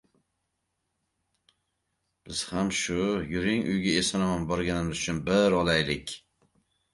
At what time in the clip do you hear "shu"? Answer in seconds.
2.79-2.97